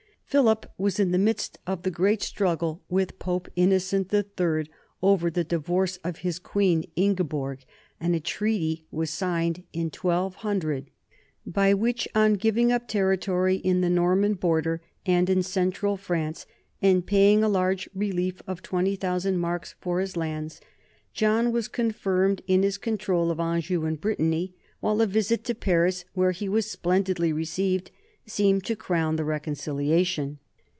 [0.31, 4.57] Philip was in the midst of the great struggle with Pope NORMANDY AND FRANCE 137
[4.61, 7.65] Innocent III over the divorce of his queen Ingeborg,
[7.99, 10.89] and a treaty was signed in 1200,
[11.45, 16.45] by which, on giving up territory in the Norman border and in central France
[16.81, 20.61] and paying a large relief of 20,000 marks for his lands,
[21.11, 25.55] John was confirmed in his control of Anjou and Brit tany, while a visit to
[25.55, 27.91] Paris, where he was splendidly received,
[28.23, 30.37] seemed to crown the reconciliation.